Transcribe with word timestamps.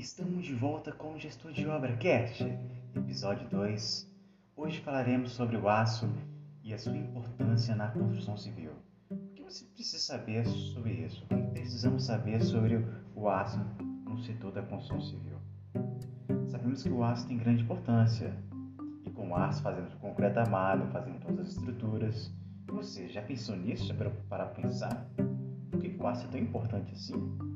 estamos 0.00 0.46
de 0.46 0.54
volta 0.54 0.90
com 0.92 1.12
o 1.12 1.18
Gestor 1.18 1.52
de 1.52 1.68
Obra 1.68 1.94
Cast, 1.98 2.42
episódio 2.96 3.46
2. 3.50 4.10
Hoje 4.56 4.80
falaremos 4.80 5.32
sobre 5.32 5.58
o 5.58 5.68
aço 5.68 6.08
e 6.64 6.72
a 6.72 6.78
sua 6.78 6.96
importância 6.96 7.76
na 7.76 7.88
construção 7.88 8.34
civil. 8.34 8.72
O 9.10 9.34
que 9.34 9.42
você 9.42 9.62
precisa 9.66 9.98
saber 9.98 10.46
sobre 10.46 11.04
isso? 11.04 11.22
O 11.24 11.26
que 11.26 11.50
precisamos 11.50 12.04
saber 12.04 12.40
sobre 12.40 12.82
o 13.14 13.28
aço 13.28 13.60
no 14.06 14.18
setor 14.20 14.52
da 14.52 14.62
construção 14.62 15.02
civil? 15.02 15.36
Sabemos 16.48 16.82
que 16.82 16.88
o 16.88 17.04
aço 17.04 17.28
tem 17.28 17.36
grande 17.36 17.62
importância 17.62 18.34
e 19.04 19.10
com 19.10 19.28
o 19.28 19.36
aço 19.36 19.62
fazemos 19.62 19.92
concreto 19.96 20.40
armado, 20.40 20.90
fazemos 20.92 21.20
todas 21.20 21.40
as 21.40 21.56
estruturas. 21.58 22.32
Você 22.68 23.06
já 23.06 23.20
pensou 23.20 23.54
nisso? 23.54 23.94
Para 24.30 24.46
pensar? 24.46 25.06
Por 25.70 25.78
que 25.78 25.94
o 25.94 26.06
aço 26.06 26.24
é 26.24 26.30
tão 26.30 26.40
importante 26.40 26.94
assim? 26.94 27.49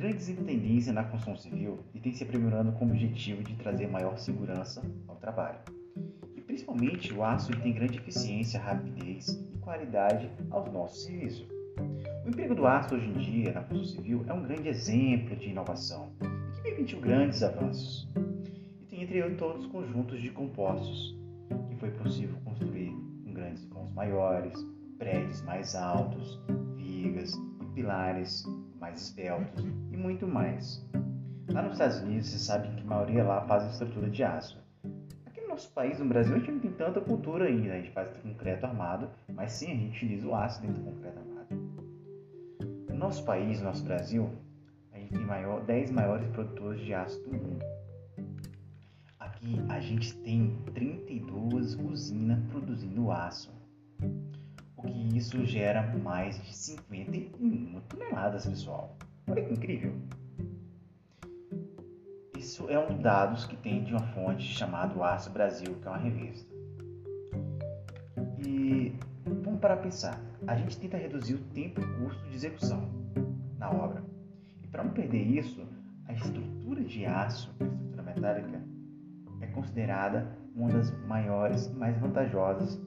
Grandes 0.00 0.28
tendências 0.28 0.94
na 0.94 1.04
construção 1.04 1.36
civil 1.36 1.80
e 1.92 2.00
tem 2.00 2.10
se 2.14 2.24
aprimorando 2.24 2.72
com 2.72 2.86
o 2.86 2.88
objetivo 2.88 3.42
de 3.42 3.54
trazer 3.56 3.86
maior 3.86 4.16
segurança 4.16 4.82
ao 5.06 5.16
trabalho. 5.16 5.58
E 6.34 6.40
principalmente 6.40 7.12
o 7.12 7.22
aço 7.22 7.52
tem 7.60 7.70
grande 7.70 7.98
eficiência, 7.98 8.58
rapidez 8.58 9.28
e 9.28 9.58
qualidade 9.58 10.30
aos 10.48 10.72
nossos 10.72 11.04
serviços. 11.04 11.46
O 12.24 12.30
emprego 12.30 12.54
do 12.54 12.66
aço 12.66 12.94
hoje 12.94 13.08
em 13.08 13.18
dia 13.18 13.52
na 13.52 13.60
construção 13.60 13.96
civil 13.98 14.24
é 14.26 14.32
um 14.32 14.42
grande 14.42 14.70
exemplo 14.70 15.36
de 15.36 15.50
inovação 15.50 16.10
que 16.54 16.62
permitiu 16.62 16.98
grandes 16.98 17.42
avanços. 17.42 18.08
E 18.80 18.86
tem 18.86 19.02
entre 19.02 19.34
todos 19.34 19.66
os 19.66 19.70
conjuntos 19.70 20.18
de 20.18 20.30
compostos 20.30 21.14
que 21.68 21.76
foi 21.76 21.90
possível 21.90 22.36
construir 22.42 22.90
com 23.22 23.34
grandes 23.34 23.66
vãos 23.66 23.92
maiores, 23.92 24.54
prédios 24.96 25.42
mais 25.42 25.74
altos, 25.74 26.40
vigas 26.78 27.34
e 27.34 27.66
pilares 27.74 28.46
mais 28.80 29.02
esbeltos 29.02 29.62
e 29.92 29.96
muito 29.96 30.26
mais. 30.26 30.84
Lá 31.50 31.62
nos 31.62 31.72
Estados 31.72 32.00
Unidos, 32.00 32.28
você 32.28 32.38
sabe 32.38 32.68
que 32.74 32.80
a 32.82 32.84
maioria 32.84 33.22
lá 33.22 33.42
faz 33.42 33.70
estrutura 33.70 34.08
de 34.08 34.24
aço. 34.24 34.58
Aqui 35.26 35.40
no 35.42 35.48
nosso 35.48 35.70
país, 35.72 35.98
no 35.98 36.06
Brasil, 36.06 36.34
a 36.34 36.38
gente 36.38 36.50
não 36.50 36.60
tem 36.60 36.72
tanta 36.72 37.00
cultura 37.00 37.44
ainda. 37.44 37.74
A 37.74 37.76
gente 37.76 37.90
faz 37.90 38.16
concreto 38.18 38.64
armado, 38.64 39.10
mas 39.34 39.52
sim 39.52 39.70
a 39.70 39.74
gente 39.74 39.96
utiliza 39.96 40.26
o 40.26 40.34
aço 40.34 40.62
dentro 40.62 40.82
do 40.82 40.90
concreto 40.90 41.18
armado. 41.18 41.54
No 42.88 42.94
nosso 42.96 43.24
país, 43.24 43.58
no 43.58 43.66
nosso 43.66 43.84
Brasil, 43.84 44.30
a 44.92 44.98
gente 44.98 45.12
tem 45.12 45.26
maior, 45.26 45.62
10 45.64 45.90
maiores 45.90 46.26
produtores 46.28 46.80
de 46.80 46.94
aço 46.94 47.20
do 47.24 47.32
mundo. 47.32 47.64
Aqui 49.18 49.60
a 49.68 49.80
gente 49.80 50.14
tem 50.22 50.56
32 50.72 51.74
usinas 51.74 52.38
produzindo 52.50 53.10
aço 53.10 53.59
o 54.80 54.86
que 54.86 55.18
isso 55.18 55.44
gera 55.44 55.82
mais 55.98 56.42
de 56.42 56.56
51 56.56 57.80
toneladas, 57.88 58.46
pessoal. 58.46 58.96
Olha 59.28 59.44
que 59.44 59.52
incrível! 59.52 59.92
Isso 62.36 62.68
é 62.70 62.78
um 62.78 63.00
dados 63.00 63.44
que 63.44 63.56
tem 63.56 63.84
de 63.84 63.92
uma 63.92 64.02
fonte 64.14 64.42
chamada 64.42 65.04
Aço 65.04 65.30
Brasil, 65.30 65.74
que 65.74 65.86
é 65.86 65.90
uma 65.90 65.98
revista. 65.98 66.50
E 68.38 68.94
vamos 69.44 69.60
para 69.60 69.76
pensar. 69.76 70.18
A 70.46 70.56
gente 70.56 70.78
tenta 70.78 70.96
reduzir 70.96 71.34
o 71.34 71.44
tempo 71.52 71.82
e 71.82 71.98
custo 71.98 72.22
de 72.30 72.34
execução 72.34 72.90
na 73.58 73.70
obra. 73.70 74.02
E 74.64 74.66
para 74.68 74.82
não 74.82 74.92
perder 74.92 75.22
isso, 75.22 75.62
a 76.08 76.14
estrutura 76.14 76.82
de 76.82 77.04
aço, 77.04 77.54
a 77.60 77.64
estrutura 77.64 78.02
metálica, 78.02 78.62
é 79.42 79.46
considerada 79.48 80.34
uma 80.56 80.70
das 80.70 80.90
maiores 81.06 81.66
e 81.66 81.74
mais 81.74 81.98
vantajosas 81.98 82.80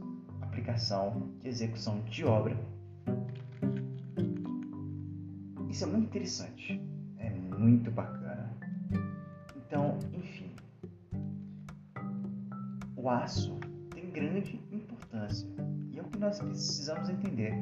aplicação 0.54 1.32
de 1.42 1.50
execução 1.50 2.00
de 2.02 2.24
obra. 2.24 2.56
Isso 5.68 5.84
é 5.84 5.88
muito 5.88 6.06
interessante, 6.06 6.80
é 7.18 7.30
muito 7.32 7.90
bacana. 7.90 8.56
Então, 9.56 9.98
enfim, 10.14 10.52
o 12.96 13.10
aço 13.10 13.58
tem 13.90 14.12
grande 14.12 14.62
importância 14.72 15.50
e 15.92 15.98
é 15.98 16.02
o 16.02 16.06
que 16.06 16.20
nós 16.20 16.40
precisamos 16.40 17.10
entender, 17.10 17.54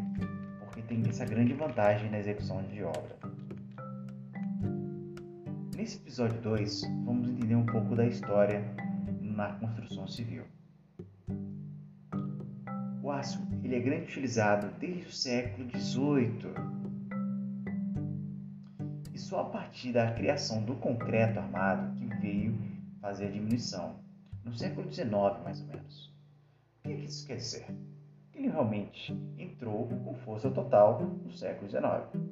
porque 0.60 0.82
tem 0.82 1.02
essa 1.08 1.24
grande 1.24 1.54
vantagem 1.54 2.12
na 2.12 2.20
execução 2.20 2.62
de 2.64 2.84
obra. 2.84 3.18
Nesse 5.78 5.98
episódio 5.98 6.42
2, 6.42 6.82
vamos 7.06 7.30
entender 7.30 7.56
um 7.56 7.66
pouco 7.66 7.96
da 7.96 8.06
história 8.06 8.62
na 9.22 9.54
construção 9.54 10.06
civil 10.06 10.44
aço 13.12 13.46
ele 13.64 13.76
é 13.76 13.80
grande 13.80 14.04
utilizado 14.04 14.68
desde 14.80 15.08
o 15.08 15.12
século 15.12 15.70
XVIII. 15.70 16.54
E 19.14 19.18
só 19.18 19.42
a 19.42 19.46
partir 19.46 19.92
da 19.92 20.12
criação 20.12 20.64
do 20.64 20.76
concreto 20.76 21.40
armado 21.40 21.96
que 21.96 22.06
veio 22.18 22.58
fazer 23.00 23.28
a 23.28 23.32
diminuição, 23.32 23.96
no 24.44 24.54
século 24.54 24.92
XIX 24.92 25.12
mais 25.44 25.62
ou 25.62 25.68
menos. 25.68 26.14
O 26.84 26.90
que 26.90 26.94
isso 26.94 27.28
quer 27.28 27.36
dizer? 27.38 27.66
Ele 28.34 28.50
realmente 28.50 29.14
entrou 29.38 29.88
com 29.88 30.16
força 30.16 30.50
total 30.50 31.02
no 31.02 31.32
século 31.32 31.70
XIX. 31.70 32.32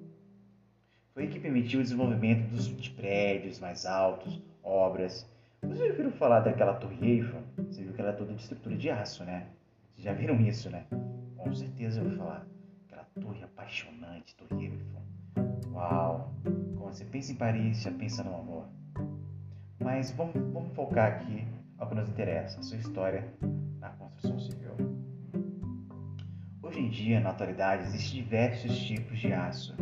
Foi 1.13 1.27
que 1.27 1.39
permitiu 1.39 1.79
o 1.79 1.83
desenvolvimento 1.83 2.49
dos, 2.49 2.67
de 2.67 2.89
prédios 2.91 3.59
mais 3.59 3.85
altos, 3.85 4.41
obras. 4.63 5.29
Vocês 5.61 5.79
já 5.79 5.85
ouviram 5.85 6.11
falar 6.11 6.39
daquela 6.39 6.73
Torre 6.73 7.05
Eiffel? 7.05 7.41
Você 7.57 7.83
viu 7.83 7.93
que 7.93 8.01
ela 8.01 8.11
é 8.11 8.13
toda 8.13 8.33
de 8.33 8.41
estrutura 8.41 8.75
de 8.75 8.89
aço, 8.89 9.23
né? 9.23 9.47
Já 9.99 10.13
viram 10.13 10.39
isso, 10.39 10.69
né? 10.69 10.85
Com 11.35 11.53
certeza 11.53 11.99
eu 11.99 12.07
vou 12.07 12.17
falar. 12.17 12.47
Aquela 12.87 13.03
torre 13.19 13.43
apaixonante, 13.43 14.33
Torre 14.35 14.65
Eiffel. 14.65 15.01
Uau! 15.73 16.33
Quando 16.77 16.93
você 16.93 17.03
pensa 17.03 17.33
em 17.33 17.35
Paris, 17.35 17.81
já 17.81 17.91
pensa 17.91 18.23
no 18.23 18.33
amor. 18.33 18.65
Mas 19.83 20.11
vamos, 20.11 20.33
vamos 20.53 20.73
focar 20.73 21.11
aqui 21.11 21.45
ao 21.77 21.89
que 21.89 21.95
nos 21.95 22.07
interessa, 22.07 22.59
a 22.59 22.63
sua 22.63 22.77
história 22.77 23.27
na 23.79 23.89
construção 23.89 24.39
civil. 24.39 24.71
Hoje 26.63 26.79
em 26.79 26.89
dia, 26.89 27.19
na 27.19 27.31
atualidade, 27.31 27.83
existem 27.83 28.23
diversos 28.23 28.77
tipos 28.79 29.19
de 29.19 29.33
aço, 29.33 29.75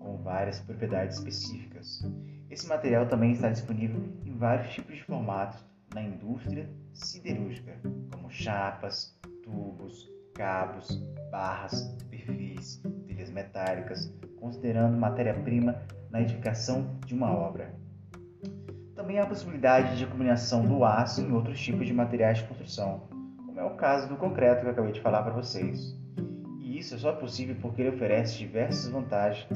com 0.00 0.16
várias 0.16 0.58
propriedades 0.60 1.18
específicas. 1.18 2.02
Esse 2.50 2.66
material 2.66 3.06
também 3.06 3.32
está 3.32 3.48
disponível 3.48 4.02
em 4.24 4.36
vários 4.36 4.74
tipos 4.74 4.96
de 4.96 5.04
formatos 5.04 5.64
na 5.94 6.02
indústria 6.02 6.68
siderúrgica, 6.92 7.80
como 8.10 8.30
chapas, 8.30 9.16
tubos, 9.50 10.08
cabos, 10.34 10.88
barras, 11.30 11.96
perfis, 12.08 12.82
telhas 13.06 13.30
metálicas, 13.30 14.12
considerando 14.38 14.96
matéria-prima 14.96 15.82
na 16.10 16.22
edificação 16.22 16.98
de 17.04 17.14
uma 17.14 17.30
obra. 17.30 17.74
Também 18.94 19.18
há 19.18 19.24
a 19.24 19.26
possibilidade 19.26 19.98
de 19.98 20.06
combinação 20.06 20.64
do 20.66 20.84
aço 20.84 21.20
em 21.20 21.32
outros 21.32 21.60
tipos 21.60 21.86
de 21.86 21.92
materiais 21.92 22.38
de 22.38 22.44
construção, 22.44 23.08
como 23.46 23.58
é 23.58 23.64
o 23.64 23.76
caso 23.76 24.08
do 24.08 24.16
concreto 24.16 24.60
que 24.60 24.66
eu 24.66 24.72
acabei 24.72 24.92
de 24.92 25.00
falar 25.00 25.22
para 25.22 25.32
vocês. 25.32 25.98
E 26.60 26.78
isso 26.78 26.94
é 26.94 26.98
só 26.98 27.12
possível 27.12 27.56
porque 27.60 27.82
ele 27.82 27.96
oferece 27.96 28.38
diversas 28.38 28.90
vantagens 28.90 29.48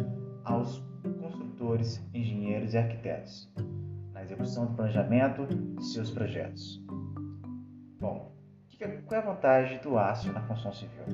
aos 0.44 0.82
construtores, 1.20 2.02
engenheiros 2.12 2.74
e 2.74 2.78
arquitetos 2.78 3.52
na 4.12 4.22
execução 4.22 4.66
do 4.66 4.74
planejamento 4.74 5.46
de 5.46 5.84
seus 5.84 6.10
projetos. 6.10 6.82
Qual 9.06 9.20
é 9.20 9.22
a 9.22 9.26
vantagem 9.26 9.78
do 9.80 9.98
aço 9.98 10.32
na 10.32 10.40
construção 10.40 10.72
civil? 10.72 11.04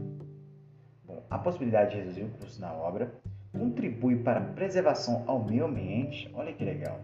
Bom, 1.04 1.24
a 1.28 1.38
possibilidade 1.38 1.90
de 1.90 1.96
reduzir 1.96 2.22
o 2.22 2.30
custo 2.30 2.60
na 2.60 2.72
obra, 2.72 3.12
contribui 3.52 4.22
para 4.22 4.38
a 4.38 4.44
preservação 4.44 5.24
ao 5.26 5.44
meio 5.44 5.66
ambiente, 5.66 6.30
olha 6.32 6.52
que 6.52 6.64
legal. 6.64 7.00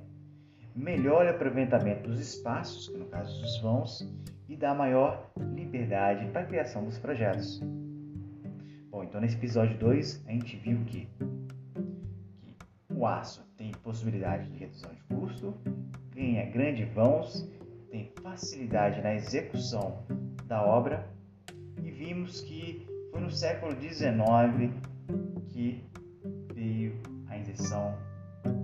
Melhora 0.77 1.33
o 1.33 1.35
aproveitamento 1.35 2.09
dos 2.09 2.21
espaços, 2.21 2.89
que 2.89 2.99
no 2.99 3.07
caso 3.07 3.41
dos 3.41 3.61
vãos, 3.61 4.09
e 4.49 4.55
dá 4.55 4.73
maior 4.75 5.29
liberdade 5.55 6.25
para 6.29 6.43
a 6.43 6.47
criação 6.47 6.85
dos 6.85 6.99
projetos. 7.01 7.61
Bom, 8.89 9.03
então 9.03 9.21
nesse 9.21 9.37
episódio 9.37 9.77
2 9.79 10.25
a 10.29 10.31
gente 10.31 10.57
viu 10.57 10.85
que, 10.85 11.09
que 12.39 12.57
o 12.95 13.05
aço 13.05 13.45
tem 13.57 13.73
possibilidade 13.83 14.49
de 14.51 14.59
redução 14.59 14.91
de 14.95 15.03
custo, 15.15 15.53
ganha 16.15 16.49
grandes 16.49 16.89
vãos, 16.95 17.51
tem 17.91 18.13
facilidade 18.23 19.03
na 19.03 19.15
execução 19.15 20.05
da 20.47 20.63
obra 20.63 21.07
e 21.83 21.91
vimos 21.91 22.41
que 22.41 22.87
foi 23.11 23.21
no 23.21 23.31
século 23.31 23.73
XIX 23.81 24.73
que 25.49 25.85
veio 26.55 27.01
a 27.29 27.37
injeção 27.37 27.95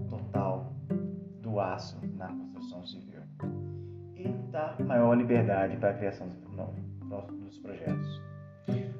total 0.08 0.72
do 1.40 1.58
aço 1.58 1.98
na 2.16 2.28
construção 2.28 2.86
civil 2.86 3.20
e 4.14 4.28
dá 4.50 4.76
maior 4.86 5.14
liberdade 5.14 5.76
para 5.76 5.90
a 5.90 5.94
criação 5.94 6.28
dos 6.28 7.58
projetos. 7.58 8.22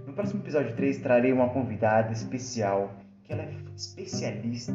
No 0.06 0.12
próximo 0.12 0.42
episódio 0.42 0.74
3 0.74 0.98
trarei 0.98 1.32
uma 1.32 1.48
convidada 1.50 2.12
especial 2.12 2.92
que 3.22 3.32
ela 3.32 3.42
é 3.42 3.54
especialista 3.76 4.72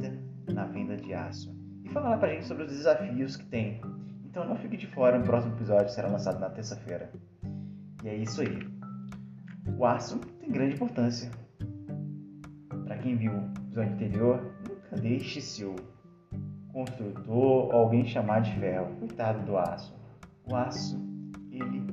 na 0.51 0.65
venda 0.65 0.95
de 0.95 1.13
aço 1.13 1.54
e 1.83 1.89
falará 1.89 2.18
para 2.18 2.30
a 2.30 2.33
gente 2.33 2.45
sobre 2.45 2.63
os 2.63 2.71
desafios 2.71 3.36
que 3.36 3.45
tem. 3.45 3.81
Então 4.25 4.48
não 4.48 4.56
fique 4.56 4.77
de 4.77 4.88
fora, 4.88 5.19
o 5.19 5.24
próximo 5.24 5.56
episódio 5.56 5.89
será 5.89 6.07
lançado 6.07 6.39
na 6.39 6.50
terça-feira. 6.50 7.12
E 8.04 8.10
é 8.10 8.16
isso 8.16 8.42
aí. 8.42 8.60
O 9.78 9.86
aço 9.86 10.20
tem 10.40 10.52
grande 10.52 10.76
importância. 10.76 11.30
Para 12.86 12.98
quem 12.98 13.16
viu 13.16 13.34
o 13.34 13.54
episódio 13.66 13.94
anterior, 13.94 14.56
nunca 14.68 15.02
deixe 15.02 15.42
seu 15.42 15.76
construtor 16.72 17.36
ou 17.36 17.72
alguém 17.72 18.06
chamar 18.06 18.42
de 18.42 18.54
ferro. 18.60 18.96
Coitado 19.00 19.46
do 19.46 19.58
aço. 19.58 19.96
O 20.46 20.56
aço, 20.56 20.98
ele 21.52 21.86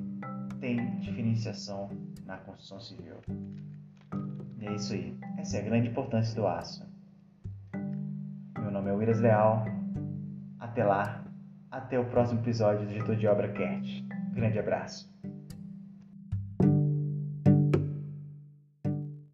tem 0.60 0.98
diferenciação 1.00 1.90
na 2.26 2.36
construção 2.38 2.80
civil. 2.80 3.16
E 4.60 4.66
é 4.66 4.74
isso 4.74 4.94
aí. 4.94 5.16
Essa 5.38 5.58
é 5.58 5.60
a 5.60 5.64
grande 5.64 5.88
importância 5.88 6.34
do 6.34 6.46
aço. 6.46 6.86
Meu 8.58 8.70
nome 8.70 8.90
é 8.90 8.92
Willis 8.92 9.20
Leal. 9.20 9.64
Até 10.58 10.84
lá. 10.84 11.24
Até 11.70 11.98
o 11.98 12.04
próximo 12.06 12.40
episódio 12.40 12.86
do 12.86 12.92
Gestor 12.92 13.16
de 13.16 13.26
Obra 13.26 13.52
Cast. 13.52 14.06
Grande 14.32 14.58
abraço. 14.58 15.13